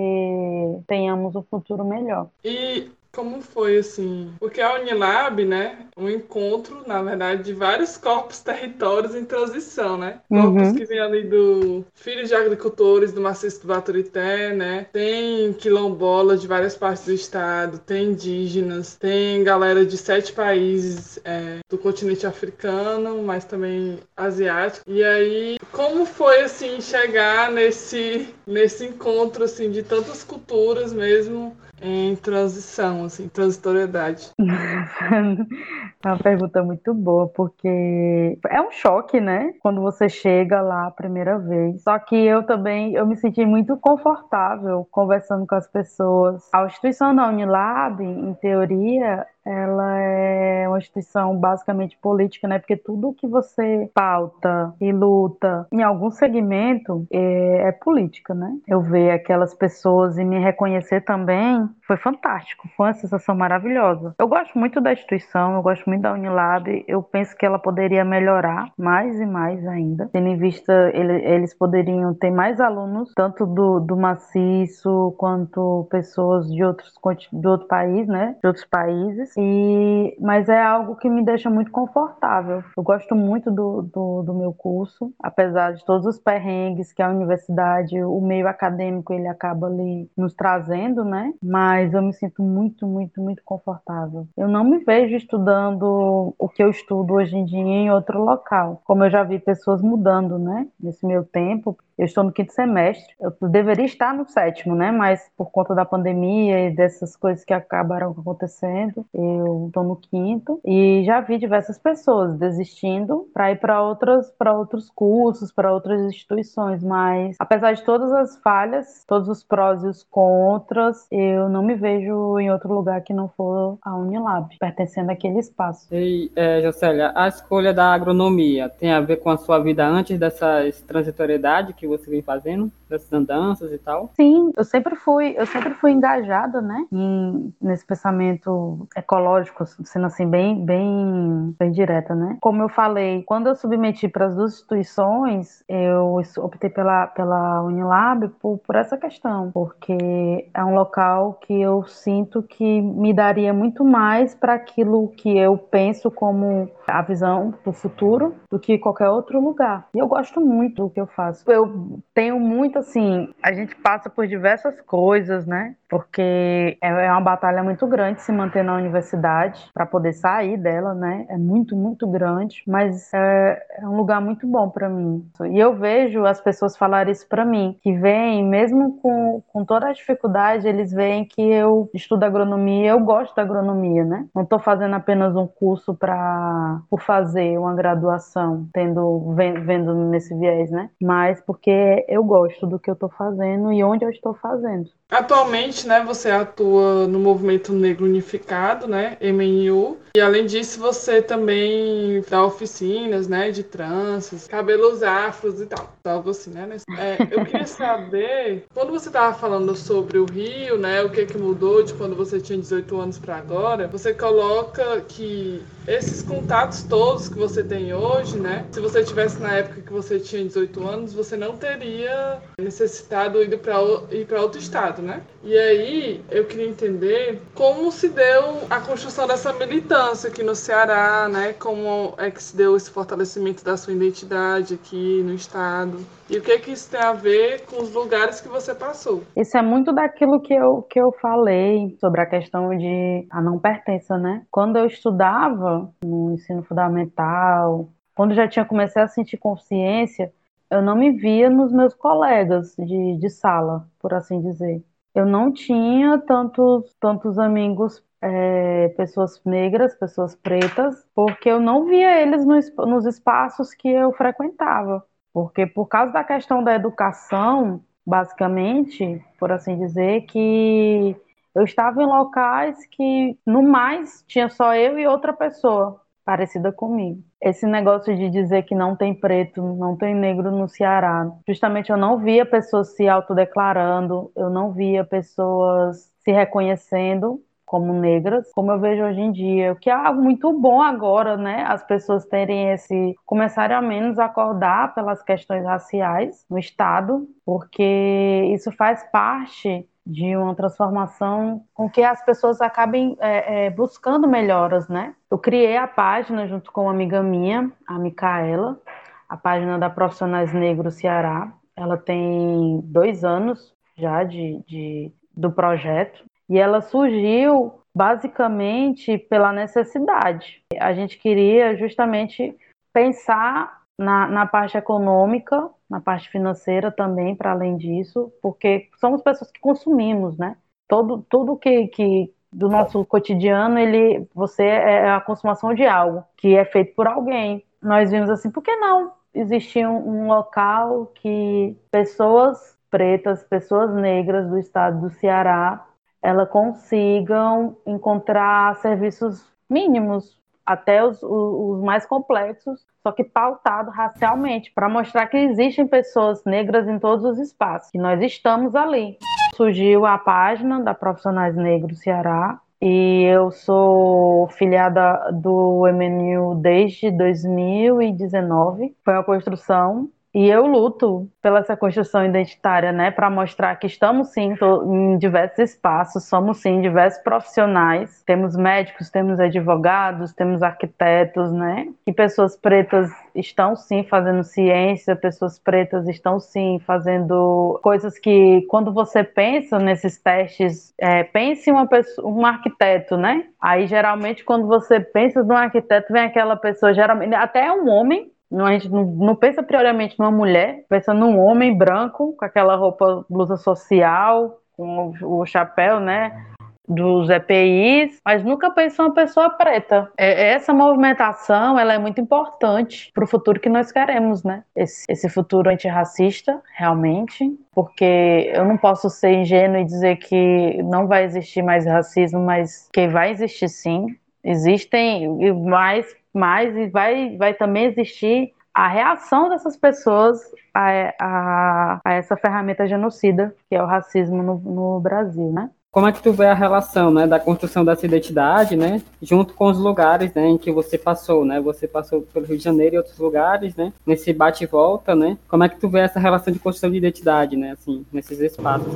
[0.88, 2.29] tenhamos um futuro melhor.
[2.44, 8.38] E como foi assim, porque a Unilab, né, um encontro, na verdade, de vários corpos
[8.38, 10.20] territórios em transição, né?
[10.28, 10.74] Corpos Uhum.
[10.76, 14.87] que vêm ali do Filhos de Agricultores do Maciço do Baturité, né?
[14.92, 21.59] Tem quilombolas de várias partes do estado, tem indígenas, tem galera de sete países é,
[21.68, 24.85] do continente africano, mas também asiático.
[24.88, 32.16] E aí, como foi assim chegar nesse nesse encontro assim de tantas culturas mesmo em
[32.16, 34.30] transição, assim, transitoriedade?
[34.38, 34.44] É
[36.08, 39.52] uma pergunta muito boa, porque é um choque, né?
[39.60, 41.82] Quando você chega lá a primeira vez.
[41.82, 46.48] Só que eu também, eu me senti muito confortável conversando com as pessoas.
[46.52, 52.58] A instituição da Unilab, em teoria, ela é uma instituição basicamente política, né?
[52.58, 58.54] Porque tudo que você pauta e luta em algum segmento é, é política, né?
[58.66, 64.14] Eu ver aquelas pessoas e me reconhecer também foi fantástico, foi uma sensação maravilhosa.
[64.18, 68.05] Eu gosto muito da instituição, eu gosto muito da Unilab, eu penso que ela poderia
[68.05, 73.46] melhorar mais e mais ainda, tendo em vista ele- eles poderiam ter mais alunos, tanto
[73.46, 76.92] do, do maciço quanto pessoas de outros
[77.33, 78.37] de outro país, né?
[78.42, 79.33] De outros países.
[79.37, 82.62] E mas é algo que me deixa muito confortável.
[82.77, 87.09] Eu gosto muito do, do, do meu curso, apesar de todos os perrengues que a
[87.09, 91.33] universidade, o meio acadêmico, ele acaba ali nos trazendo, né?
[91.78, 94.26] Mas eu me sinto muito, muito, muito confortável.
[94.36, 98.82] Eu não me vejo estudando o que eu estudo hoje em dia em outro local.
[98.84, 100.66] Como eu já vi pessoas mudando, né?
[100.80, 103.12] Nesse meu tempo, eu estou no quinto semestre.
[103.20, 104.92] Eu deveria estar no sétimo, né?
[104.92, 110.61] Mas por conta da pandemia e dessas coisas que acabaram acontecendo, eu estou no quinto
[110.64, 116.00] e já vi diversas pessoas desistindo para ir para outras, para outros cursos, para outras
[116.02, 116.84] instituições.
[116.84, 121.74] Mas apesar de todas as falhas, todos os prós e os contras, eu não me
[121.74, 125.88] vejo em outro lugar que não for a Unilab, pertencendo àquele espaço.
[125.92, 130.18] E, é, Jocélia, a escolha da agronomia tem a ver com a sua vida antes
[130.18, 134.11] dessa transitoriedade que você vem fazendo, dessas andanças e tal?
[134.14, 140.29] Sim, eu sempre fui, eu sempre fui engajada, né, em, nesse pensamento ecológico, sendo assim
[140.29, 142.37] bem, bem, bem direta, né?
[142.40, 148.29] Como eu falei, quando eu submeti para as duas instituições, eu optei pela, pela Unilab
[148.40, 153.85] por, por essa questão, porque é um local que eu sinto que me daria muito
[153.85, 159.40] mais para aquilo que eu penso como a visão do futuro do que qualquer outro
[159.40, 159.88] lugar.
[159.94, 161.51] E eu gosto muito do que eu faço.
[161.51, 165.74] Eu tenho muito assim, a gente passa por diversas coisas, né?
[165.88, 170.94] Porque é é uma batalha muito grande se manter na universidade para poder sair dela,
[170.94, 171.26] né?
[171.28, 175.24] É muito, muito grande, mas é, é um lugar muito bom para mim.
[175.50, 179.88] E eu vejo as pessoas falarem isso para mim, que vêm, mesmo com, com toda
[179.88, 184.26] a dificuldade, eles veem que eu estudo agronomia, eu gosto da agronomia, né?
[184.34, 190.34] Não estou fazendo apenas um curso para por fazer uma graduação, tendo ven- vendo nesse
[190.38, 190.90] viés, né?
[191.00, 194.90] Mas porque eu gosto do que eu estou fazendo e onde eu estou fazendo.
[195.11, 202.22] Atualmente, né, você atua no Movimento Negro Unificado, né, MNU, e além disso você também
[202.28, 206.76] dá oficinas, né, de tranças, cabelos afros e tal, algo assim, né?
[206.98, 211.38] É, eu queria saber, quando você estava falando sobre o Rio, né, o que que
[211.38, 217.31] mudou de quando você tinha 18 anos para agora, você coloca que esses contatos todos
[217.31, 221.14] que você tem hoje, né, se você tivesse na época que você tinha 18 anos,
[221.14, 223.77] você não teria necessitado ir para
[224.11, 225.23] ir para outro estado, né?
[225.44, 231.29] E aí eu queria entender como se deu a construção dessa militância aqui no Ceará,
[231.29, 231.53] né?
[231.53, 236.42] Como é que se deu esse fortalecimento da sua identidade aqui no estado e o
[236.42, 239.23] que que isso tem a ver com os lugares que você passou?
[239.37, 243.59] Isso é muito daquilo que eu, que eu falei sobre a questão de a não
[243.59, 244.42] pertença, né?
[244.51, 250.33] Quando eu estudava no ensino fundamental, quando já tinha começado a sentir consciência,
[250.70, 254.85] eu não me via nos meus colegas de, de sala, por assim dizer.
[255.14, 262.20] Eu não tinha tantos, tantos amigos, é, pessoas negras, pessoas pretas, porque eu não via
[262.20, 265.04] eles no, nos espaços que eu frequentava.
[265.33, 271.16] Porque por causa da questão da educação, basicamente, por assim dizer, que
[271.54, 277.22] eu estava em locais que, no mais, tinha só eu e outra pessoa parecida comigo.
[277.40, 281.96] Esse negócio de dizer que não tem preto, não tem negro no Ceará, justamente eu
[281.96, 288.78] não via pessoas se autodeclarando, eu não via pessoas se reconhecendo como negras, como eu
[288.78, 291.64] vejo hoje em dia, o que é algo muito bom agora, né?
[291.66, 298.70] As pessoas terem esse, começarem a menos acordar pelas questões raciais no Estado, porque isso
[298.72, 305.14] faz parte de uma transformação com que as pessoas acabem é, é, buscando melhoras, né?
[305.31, 308.81] Eu criei a página junto com uma amiga minha, a Micaela,
[309.29, 311.53] a página da Profissionais Negros Ceará.
[311.77, 320.62] Ela tem dois anos já de, de do projeto e ela surgiu basicamente pela necessidade.
[320.81, 322.57] A gente queria justamente
[322.94, 329.51] pensar na, na parte econômica, na parte financeira também, para além disso, porque somos pessoas
[329.51, 330.57] que consumimos, né?
[330.87, 336.57] Todo, tudo que, que do nosso cotidiano, ele, você é a consumação de algo que
[336.57, 337.64] é feito por alguém.
[337.83, 344.48] Nós vimos assim, por que não existir um, um local que pessoas pretas, pessoas negras
[344.48, 345.87] do estado do Ceará,
[346.22, 350.38] elas consigam encontrar serviços mínimos,
[350.68, 356.87] até os, os, mais complexos, só que pautado racialmente, para mostrar que existem pessoas negras
[356.87, 359.16] em todos os espaços, que nós estamos ali.
[359.57, 368.94] Surgiu a página da Profissionais Negros Ceará, e eu sou filiada do MNU desde 2019.
[369.02, 374.29] Foi uma construção e eu luto pela essa construção identitária, né, para mostrar que estamos
[374.29, 374.55] sim
[374.87, 382.12] em diversos espaços, somos sim diversos profissionais, temos médicos, temos advogados, temos arquitetos, né, que
[382.12, 389.24] pessoas pretas estão sim fazendo ciência, pessoas pretas estão sim fazendo coisas que quando você
[389.24, 393.46] pensa nesses testes, é, pense uma pessoa, um arquiteto, né?
[393.61, 398.72] Aí geralmente quando você pensa num arquiteto vem aquela pessoa geralmente até um homem a
[398.72, 403.56] gente não, não, pensa prioriamente numa mulher, pensa num homem branco, com aquela roupa, blusa
[403.56, 406.46] social, com o, o chapéu, né?
[406.88, 410.11] Dos EPIs, mas nunca pensa uma pessoa preta.
[410.16, 414.64] É, essa movimentação ela é muito importante para o futuro que nós queremos, né?
[414.74, 421.06] Esse, esse futuro antirracista, realmente, porque eu não posso ser ingênuo e dizer que não
[421.06, 424.06] vai existir mais racismo, mas que vai existir sim.
[424.42, 425.28] Existem
[425.66, 426.06] mais
[426.38, 430.40] mas vai, vai também existir a reação dessas pessoas
[430.72, 435.68] a, a, a, essa ferramenta genocida, que é o racismo no, no, Brasil, né?
[435.90, 439.64] Como é que tu vê a relação, né, da construção dessa identidade, né, junto com
[439.66, 441.61] os lugares, né, em que você passou, né?
[441.61, 443.92] Você passou pelo Rio de Janeiro e outros lugares, né?
[444.07, 445.37] Nesse bate e volta, né?
[445.48, 448.94] Como é que tu vê essa relação de construção de identidade, né, assim, nesses espaços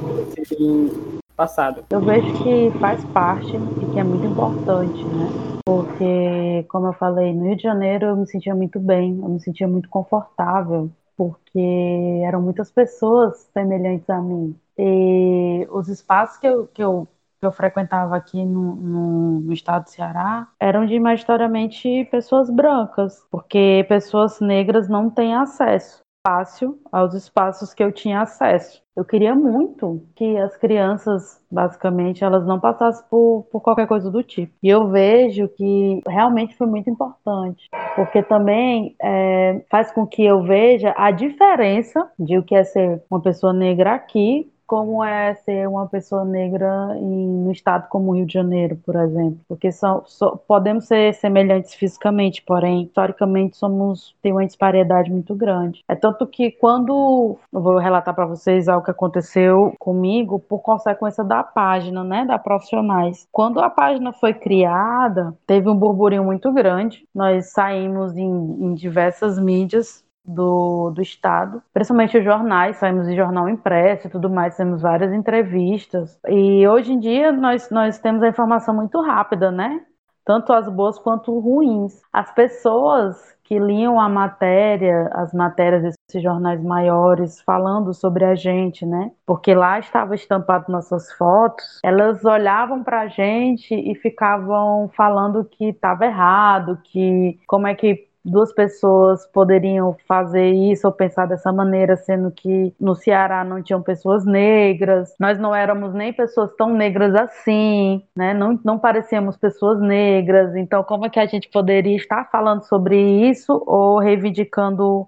[1.42, 1.85] passado?
[1.90, 5.52] Eu vejo que faz parte e que é muito importante, né?
[5.64, 9.40] porque, como eu falei, no Rio de Janeiro eu me sentia muito bem, eu me
[9.40, 14.57] sentia muito confortável, porque eram muitas pessoas semelhantes a mim.
[14.76, 17.07] E os espaços que eu, que eu,
[17.40, 23.24] que eu frequentava aqui no, no, no estado do Ceará eram de majoritariamente pessoas brancas,
[23.31, 28.81] porque pessoas negras não têm acesso fácil aos espaços que eu tinha acesso.
[28.94, 34.22] Eu queria muito que as crianças, basicamente, elas não passassem por, por qualquer coisa do
[34.22, 34.52] tipo.
[34.62, 40.42] E eu vejo que realmente foi muito importante, porque também é, faz com que eu
[40.42, 45.68] veja a diferença de o que é ser uma pessoa negra aqui como é ser
[45.68, 50.02] uma pessoa negra em, no estado como o Rio de Janeiro, por exemplo, porque são,
[50.06, 55.85] so, podemos ser semelhantes fisicamente, porém historicamente somos tem uma disparidade muito grande.
[55.87, 61.22] É tanto que quando eu vou relatar para vocês algo que aconteceu comigo por consequência
[61.22, 63.28] da página, né, da profissionais.
[63.30, 67.06] Quando a página foi criada, teve um burburinho muito grande.
[67.14, 73.48] Nós saímos em, em diversas mídias do, do Estado, principalmente os jornais, saímos em jornal
[73.48, 76.18] impresso e tudo mais, temos várias entrevistas.
[76.28, 79.80] E hoje em dia nós, nós temos a informação muito rápida, né?
[80.24, 82.00] Tanto as boas quanto ruins.
[82.12, 88.87] As pessoas que liam a matéria, as matérias desses jornais maiores falando sobre a gente,
[88.87, 89.11] né?
[89.26, 95.70] Porque lá estava estampado nossas fotos, elas olhavam para a gente e ficavam falando que
[95.70, 101.96] estava errado, que como é que duas pessoas poderiam fazer isso ou pensar dessa maneira,
[101.96, 107.14] sendo que no Ceará não tinham pessoas negras, nós não éramos nem pessoas tão negras
[107.14, 108.32] assim, né?
[108.32, 112.96] Não, não parecíamos pessoas negras, então como é que a gente poderia estar falando sobre
[113.28, 115.06] isso ou reivindicando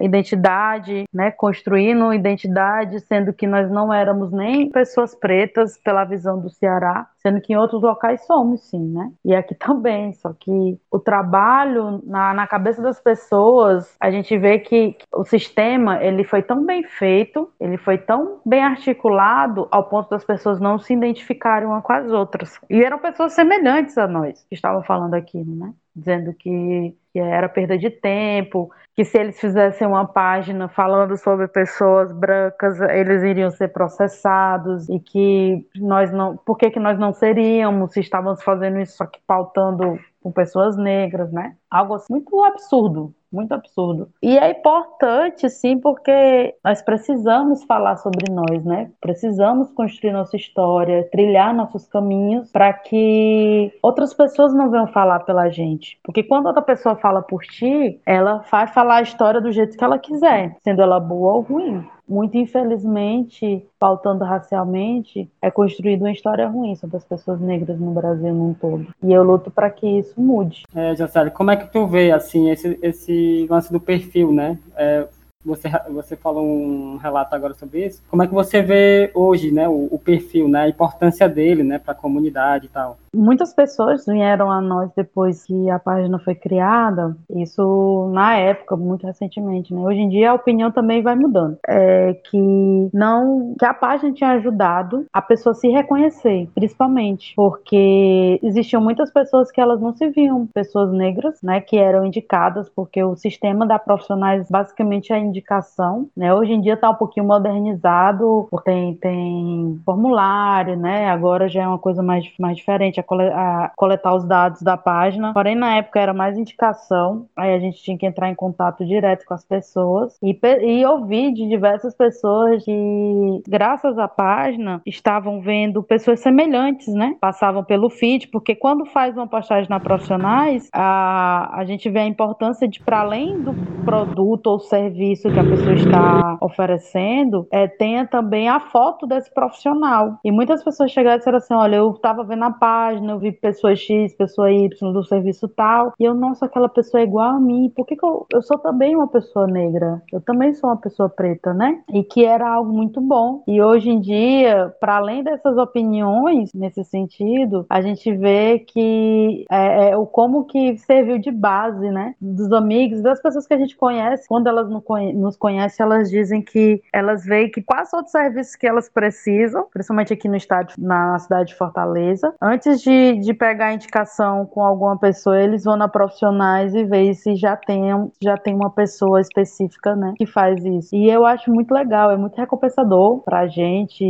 [0.00, 6.50] identidade, né, construindo identidade, sendo que nós não éramos nem pessoas pretas pela visão do
[6.50, 9.12] Ceará, sendo que em outros locais somos sim, né?
[9.24, 14.58] E aqui também, só que o trabalho na, na cabeça das pessoas, a gente vê
[14.58, 20.10] que o sistema, ele foi tão bem feito, ele foi tão bem articulado ao ponto
[20.10, 22.60] das pessoas não se identificarem uma com as outras.
[22.68, 25.72] E eram pessoas semelhantes a nós que estavam falando aqui, né?
[25.94, 31.46] Dizendo que, que era perda de tempo, que se eles fizessem uma página falando sobre
[31.46, 37.12] pessoas brancas, eles iriam ser processados e que nós não, por que, que nós não
[37.12, 41.54] seríamos se estávamos fazendo isso só que pautando com pessoas negras, né?
[41.70, 44.08] Algo assim, muito absurdo, muito absurdo.
[44.22, 48.90] E é importante, sim, porque nós precisamos falar sobre nós, né?
[49.02, 55.50] Precisamos construir nossa história, trilhar nossos caminhos para que outras pessoas não venham falar pela
[55.50, 55.98] gente.
[56.02, 59.84] Porque quando outra pessoa fala por ti, ela vai falar a história do jeito que
[59.84, 66.46] ela quiser, sendo ela boa ou ruim muito infelizmente, pautando racialmente, é construída uma história
[66.46, 68.86] ruim sobre as pessoas negras no Brasil num todo.
[69.02, 70.64] E eu luto para que isso mude.
[70.74, 74.58] É, Jaceli, como é que tu vê, assim, esse, esse lance do perfil, né?
[74.76, 75.06] É,
[75.44, 78.02] você, você falou um relato agora sobre isso.
[78.08, 81.78] Como é que você vê hoje, né, o, o perfil, né, a importância dele, né,
[81.78, 82.98] para a comunidade e tal?
[83.14, 89.06] Muitas pessoas vieram a nós depois que a página foi criada, isso na época, muito
[89.06, 89.80] recentemente, né?
[89.80, 91.56] Hoje em dia a opinião também vai mudando.
[91.68, 98.82] É que não que a página tinha ajudado a pessoa se reconhecer, principalmente porque existiam
[98.82, 103.14] muitas pessoas que elas não se viam, pessoas negras, né, que eram indicadas porque o
[103.14, 106.34] sistema da profissionais basicamente é indicação, né?
[106.34, 111.08] Hoje em dia está um pouquinho modernizado, tem tem formulário, né?
[111.08, 115.32] Agora já é uma coisa mais mais diferente a, coletar os dados da página.
[115.32, 119.24] Porém, na época era mais indicação, aí a gente tinha que entrar em contato direto
[119.26, 125.82] com as pessoas e, e ouvir de diversas pessoas que, graças à página, estavam vendo
[125.82, 127.16] pessoas semelhantes, né?
[127.20, 132.06] Passavam pelo feed, porque quando faz uma postagem na Profissionais, a, a gente vê a
[132.06, 138.06] importância de, para além do produto ou serviço que a pessoa está oferecendo, é, tenha
[138.06, 140.18] também a foto desse profissional.
[140.24, 143.32] E muitas pessoas chegaram e disseram assim: olha, eu estava vendo a página eu vi
[143.32, 147.40] pessoa X, pessoa Y do serviço tal, e eu, nossa, aquela pessoa é igual a
[147.40, 150.02] mim, por que, que eu, eu sou também uma pessoa negra?
[150.12, 151.82] Eu também sou uma pessoa preta, né?
[151.92, 153.42] E que era algo muito bom.
[153.46, 159.90] E hoje em dia, para além dessas opiniões nesse sentido, a gente vê que é,
[159.90, 162.14] é, o como que serviu de base, né?
[162.20, 166.82] Dos amigos, das pessoas que a gente conhece, quando elas nos conhecem, elas dizem que
[166.92, 171.18] elas veem que quase todos os serviços que elas precisam, principalmente aqui no estádio, na
[171.18, 175.88] cidade de Fortaleza, antes de, de pegar a indicação com alguma pessoa, eles vão na
[175.88, 177.82] profissionais e ver se já tem,
[178.22, 180.94] já tem uma pessoa específica, né, que faz isso.
[180.94, 184.04] E eu acho muito legal, é muito recompensador pra gente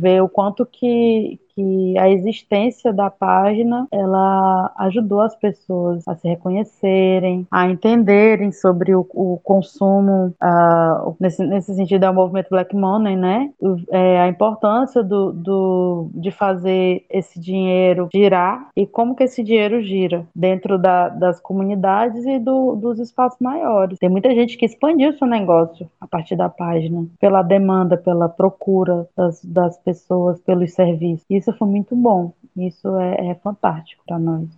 [0.00, 6.28] ver o quanto que, que a existência da página ela ajudou as pessoas a se
[6.28, 12.74] reconhecerem, a entenderem sobre o, o consumo, uh, nesse, nesse sentido é o movimento Black
[12.74, 13.50] Money, né?
[13.90, 19.82] É, a importância do, do, de fazer esse dinheiro girar e como que esse dinheiro
[19.82, 23.98] gira dentro da, das comunidades e do, dos espaços maiores.
[23.98, 29.06] Tem muita gente que expandiu seu negócio a partir da página, pela demanda, pela procura
[29.16, 31.24] das, das pessoas, pelos serviços.
[31.30, 32.32] Isso isso foi muito bom.
[32.56, 34.48] Isso é, é fantástico para nós.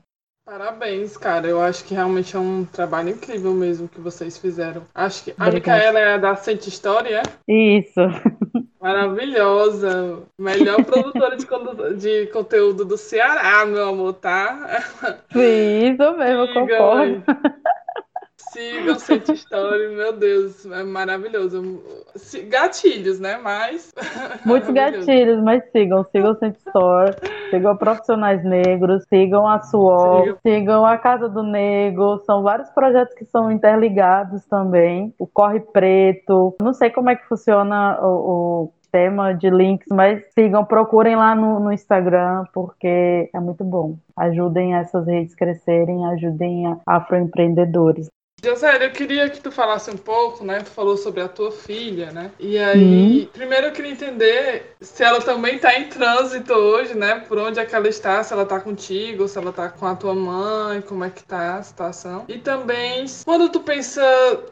[0.45, 1.47] Parabéns, cara.
[1.47, 4.83] Eu acho que realmente é um trabalho incrível mesmo que vocês fizeram.
[4.95, 7.53] Acho que a Micaela é da Sente História, é?
[7.79, 8.01] Isso.
[8.81, 10.25] Maravilhosa.
[10.37, 11.47] Melhor produtora de,
[11.97, 14.83] de, conteúdo do Ceará, meu amor, tá?
[15.33, 17.25] Sim, isso mesmo, Diga, concordo.
[18.53, 21.83] Sigam Sente História, meu Deus, é maravilhoso.
[22.49, 23.39] Gatilhos, né?
[23.39, 23.91] Mas.
[24.45, 27.17] Muitos gatilhos, mas sigam, sigam Sente História,
[27.51, 30.39] sigam Profissionais Negros, sigam a SUOL, sigam.
[30.47, 32.19] sigam a Casa do Negro.
[32.27, 35.15] São vários projetos que são interligados também.
[35.19, 36.55] O Corre Preto.
[36.61, 41.35] Não sei como é que funciona o, o tema de links, mas sigam, procurem lá
[41.35, 43.97] no, no, Instagram, porque é muito bom.
[44.15, 48.09] Ajudem essas redes crescerem, ajudem afroempreendedores.
[48.45, 50.59] José, eu queria que tu falasse um pouco, né?
[50.59, 52.33] Tu falou sobre a tua filha, né?
[52.41, 53.27] E aí, uhum.
[53.33, 57.23] primeiro eu queria entender se ela também tá em trânsito hoje, né?
[57.29, 59.95] Por onde é que ela está, se ela tá contigo, se ela tá com a
[59.95, 62.25] tua mãe, como é que tá a situação.
[62.29, 64.03] E também, quando tu pensa,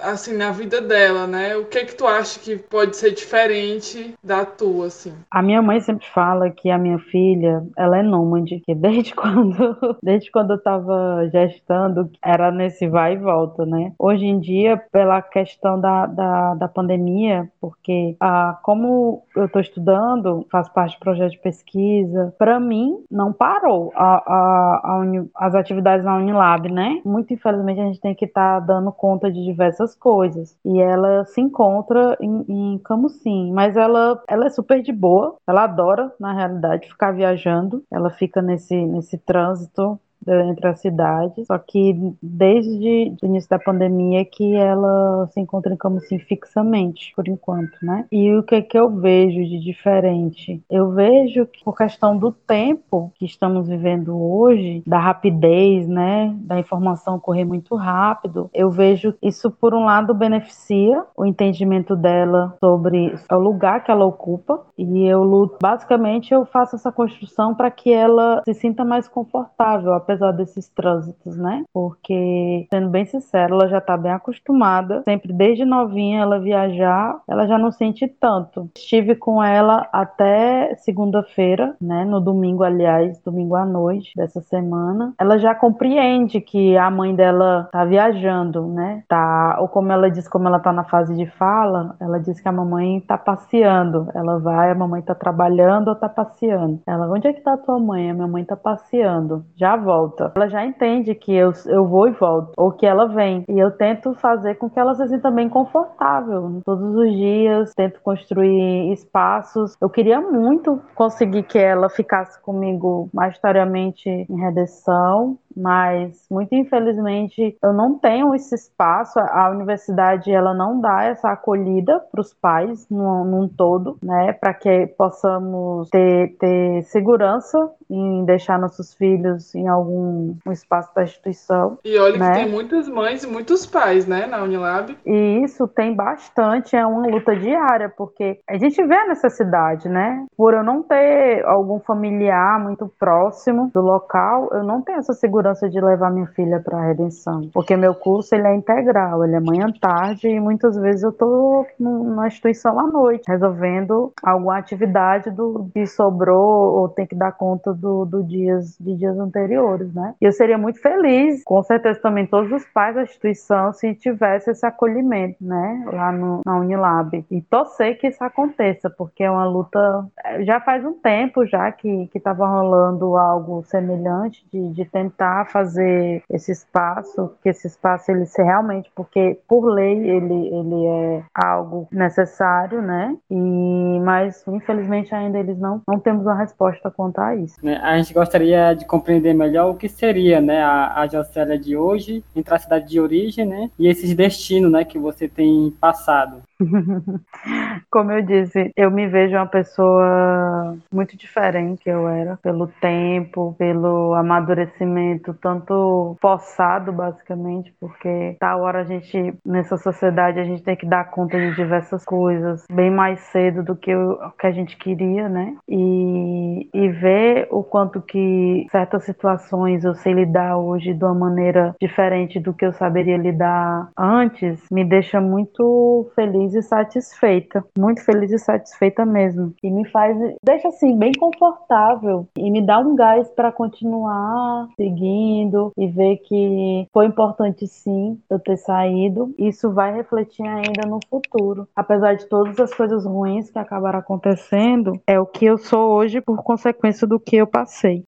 [0.01, 1.57] assim, na vida dela, né?
[1.57, 5.13] O que é que tu acha que pode ser diferente da tua, assim?
[5.33, 9.99] A minha mãe sempre fala que a minha filha, ela é nômade, que desde quando,
[10.01, 13.80] desde quando eu tava gestando, era nesse vai e volta, né?
[13.81, 13.93] Né?
[13.99, 20.47] Hoje em dia, pela questão da, da, da pandemia, porque ah, como eu estou estudando,
[20.51, 25.55] faço parte de projeto de pesquisa, para mim não parou a, a, a uni, as
[25.55, 27.01] atividades na Unilab, né?
[27.05, 30.57] Muito infelizmente a gente tem que estar tá dando conta de diversas coisas.
[30.65, 35.65] E ela se encontra em, em Camusim, mas ela, ela é super de boa, ela
[35.65, 42.15] adora, na realidade, ficar viajando, ela fica nesse, nesse trânsito entre as cidades, só que
[42.23, 48.07] desde o início da pandemia que ela se encontra em Camusim fixamente, por enquanto, né?
[48.11, 50.63] E o que é que eu vejo de diferente?
[50.71, 56.59] Eu vejo que por questão do tempo que estamos vivendo hoje, da rapidez, né, da
[56.59, 63.15] informação correr muito rápido, eu vejo isso por um lado beneficia o entendimento dela sobre
[63.31, 67.93] o lugar que ela ocupa e eu luto, basicamente eu faço essa construção para que
[67.93, 71.65] ela se sinta mais confortável, apesar desses trânsitos, né?
[71.73, 77.47] Porque, sendo bem sincera, ela já está bem acostumada, sempre desde novinha ela viajar, ela
[77.47, 78.69] já não sente tanto.
[78.77, 82.05] Estive com ela até segunda-feira, né?
[82.05, 85.15] No domingo, aliás, domingo à noite dessa semana.
[85.19, 89.05] Ela já compreende que a mãe dela tá viajando, né?
[89.09, 92.49] Tá, ou como ela diz, como ela tá na fase de fala, ela diz que
[92.49, 94.09] a mamãe tá passeando.
[94.15, 96.81] Ela vai, a mamãe tá trabalhando ou tá passeando.
[96.87, 98.11] Ela, onde é que tá a tua mãe?
[98.11, 99.45] A minha mãe tá passeando.
[99.57, 100.00] Já volta.
[100.35, 103.45] Ela já entende que eu, eu vou e volto, ou que ela vem.
[103.49, 108.01] E eu tento fazer com que ela se sinta bem confortável todos os dias, tento
[108.01, 109.77] construir espaços.
[109.81, 117.73] Eu queria muito conseguir que ela ficasse comigo majoritariamente em redenção, mas muito infelizmente eu
[117.73, 119.19] não tenho esse espaço.
[119.19, 124.55] A universidade ela não dá essa acolhida para os pais num, num, todo, né, para
[124.55, 131.79] que possamos ter, ter segurança em deixar nossos filhos em algum um espaço da instituição.
[131.85, 132.33] E olha né?
[132.33, 134.97] que tem muitas mães e muitos pais, né, na Unilab.
[135.05, 140.25] E isso tem bastante, é uma luta diária, porque a gente vê a necessidade, né?
[140.37, 145.69] Por eu não ter algum familiar muito próximo do local, eu não tenho essa segurança
[145.69, 149.41] de levar minha filha para a redenção, porque meu curso ele é integral, ele é
[149.41, 155.69] manhã tarde e muitas vezes eu tô na instituição à noite, resolvendo alguma atividade do
[155.73, 160.15] que sobrou ou tem que dar conta do, do dias de dias anteriores, né?
[160.21, 164.51] E eu seria muito feliz, com certeza também todos os pais da instituição, se tivesse
[164.51, 167.25] esse acolhimento, né, lá no, na Unilab.
[167.31, 170.07] E torcer que isso aconteça, porque é uma luta.
[170.25, 176.23] É, já faz um tempo já que estava rolando algo semelhante de, de tentar fazer
[176.31, 181.89] esse espaço, que esse espaço ele se realmente, porque por lei ele, ele é algo
[181.91, 183.17] necessário, né?
[183.31, 187.57] E mas infelizmente ainda eles não não temos uma resposta quanto a isso.
[187.77, 192.25] A gente gostaria de compreender melhor o que seria, né, a, a Jocélia de hoje
[192.35, 196.43] entre a cidade de origem, né, e esses destinos, né, que você tem passado.
[197.91, 203.55] Como eu disse, eu me vejo uma pessoa muito diferente que eu era, pelo tempo,
[203.59, 210.77] pelo amadurecimento, tanto forçado, basicamente, porque tal hora a gente, nessa sociedade, a gente tem
[210.77, 214.77] que dar conta de diversas coisas bem mais cedo do que o que a gente
[214.77, 215.57] queria, né?
[215.69, 221.75] E, e ver o quanto que certas situações eu sei lidar hoje de uma maneira
[221.81, 228.31] diferente do que eu saberia lidar antes, me deixa muito feliz e satisfeita, muito feliz
[228.33, 229.55] e satisfeita mesmo.
[229.63, 235.73] E me faz, deixa assim, bem confortável e me dá um gás para continuar seguindo
[235.77, 239.35] e ver que foi importante sim eu ter saído.
[239.39, 241.69] Isso vai refletir ainda no futuro.
[241.75, 246.21] Apesar de todas as coisas ruins que acabaram acontecendo, é o que eu sou hoje
[246.21, 248.03] por consequência do que eu passei.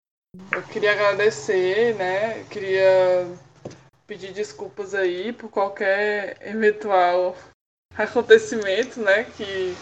[0.51, 2.45] Eu queria agradecer, né?
[2.45, 3.27] Queria
[4.07, 7.35] pedir desculpas aí por qualquer eventual
[7.97, 9.25] acontecimento, né?
[9.25, 9.75] Que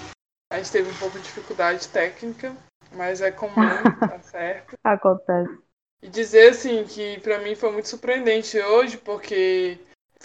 [0.53, 2.55] a gente teve um pouco de dificuldade técnica,
[2.93, 3.55] mas é comum,
[4.01, 4.77] tá certo?
[4.83, 5.59] Acontece.
[6.03, 9.79] E dizer assim que para mim foi muito surpreendente hoje, porque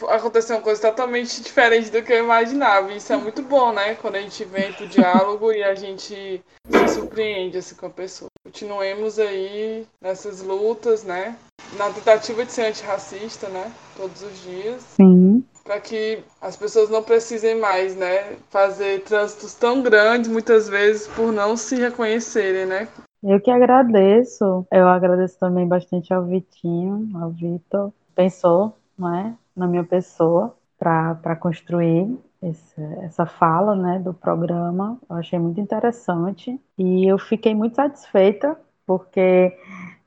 [0.07, 2.91] aconteceu uma coisa totalmente diferente do que eu imaginava.
[2.91, 3.95] E isso é muito bom, né?
[3.95, 8.29] Quando a gente vem pro diálogo e a gente se surpreende assim, com a pessoa.
[8.43, 11.37] Continuemos aí nessas lutas, né?
[11.77, 13.71] Na tentativa de ser antirracista, né?
[13.97, 14.81] Todos os dias.
[14.95, 21.07] Sim para que as pessoas não precisem mais, né, fazer trânsitos tão grandes muitas vezes
[21.07, 22.87] por não se reconhecerem, né?
[23.23, 24.67] Eu que agradeço.
[24.71, 27.91] Eu agradeço também bastante ao Vitinho, ao Vitor.
[28.15, 34.99] Pensou, não é, na minha pessoa para construir esse, essa fala, né, do programa.
[35.09, 38.55] Eu achei muito interessante e eu fiquei muito satisfeita
[38.85, 39.57] porque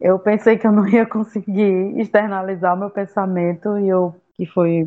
[0.01, 4.87] eu pensei que eu não ia conseguir externalizar o meu pensamento e eu que foi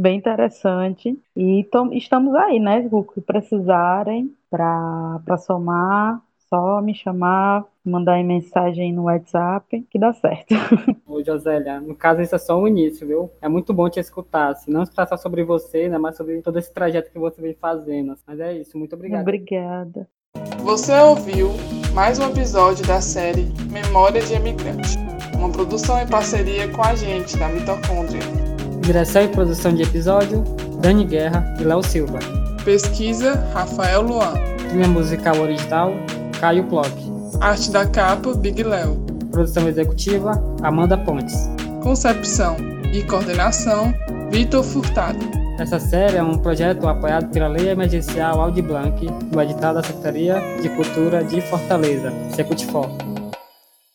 [0.00, 1.16] bem interessante.
[1.36, 2.88] E estamos aí, né?
[2.90, 10.12] O que precisarem para somar, só me chamar, mandar aí mensagem no WhatsApp, que dá
[10.12, 10.54] certo.
[11.06, 13.30] Ô, Josélia, no caso isso é só o início, viu?
[13.40, 16.58] É muito bom te escutar, se não escutar só sobre você, né, mas sobre todo
[16.58, 18.16] esse trajeto que você vem fazendo.
[18.26, 19.22] Mas é isso, muito obrigada.
[19.22, 20.08] Obrigada.
[20.60, 21.50] Você ouviu
[21.94, 24.98] mais um episódio da série Memória de Emigrante
[25.40, 28.49] uma produção em parceria com a gente, da Mitocôndria.
[28.80, 30.42] Direção e produção de episódio,
[30.80, 32.18] Dani Guerra e Léo Silva.
[32.64, 34.34] Pesquisa, Rafael Luan.
[34.68, 35.92] Trilha musical original,
[36.40, 36.90] Caio Plock.
[37.40, 38.96] Arte da capa, Big Léo.
[39.30, 41.48] Produção executiva, Amanda Pontes.
[41.82, 42.56] Concepção
[42.92, 43.94] e coordenação,
[44.30, 45.18] Vitor Furtado.
[45.58, 50.40] Essa série é um projeto apoiado pela Lei Emergencial Audi Blanc, do edital da Secretaria
[50.62, 53.09] de Cultura de Fortaleza, Secutifor.